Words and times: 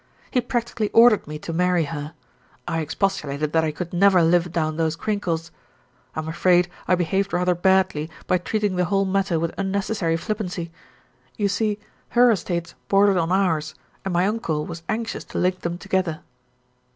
He 0.31 0.41
practically 0.41 0.89
ordered 0.93 1.27
me 1.27 1.37
to 1.37 1.53
marry 1.53 1.83
her. 1.83 2.15
I 2.67 2.79
expostulated 2.79 3.53
that 3.53 3.63
I 3.63 3.71
could 3.71 3.93
never 3.93 4.23
live 4.23 4.51
down 4.51 4.75
those 4.77 4.95
crinkles. 4.95 5.51
I'm 6.15 6.27
afraid 6.27 6.69
I 6.87 6.95
behaved 6.95 7.33
rather 7.33 7.53
badly 7.53 8.09
by 8.25 8.39
treating 8.39 8.77
the 8.77 8.85
whole 8.85 9.05
matter 9.05 9.39
with 9.39 9.53
unnecessary 9.59 10.17
flippancy. 10.17 10.71
You 11.37 11.47
see, 11.49 11.77
her 12.09 12.31
estates 12.31 12.73
bordered 12.87 13.17
on 13.17 13.31
ours, 13.31 13.75
and 14.03 14.11
my 14.11 14.25
uncle 14.25 14.65
was 14.65 14.81
anxious 14.89 15.23
to 15.25 15.37
link 15.37 15.59
them 15.59 15.77
together." 15.77 16.21